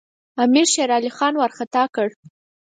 امیر 0.43 0.67
شېرعلي 0.73 1.11
خان 1.17 1.33
وارخطا 1.37 1.83
کړ. 1.95 2.07